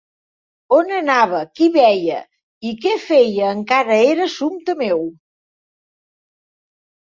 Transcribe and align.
On 0.77 0.87
anava, 0.99 1.41
qui 1.59 1.67
veia 1.75 2.23
i 2.71 2.73
què 2.87 2.95
feia 3.05 3.53
encara 3.59 4.01
era 4.09 4.27
assumpte 4.33 4.79
meu. 4.85 5.07